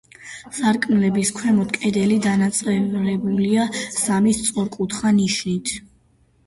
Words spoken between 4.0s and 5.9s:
სამი სწორკუთხა ნიშით.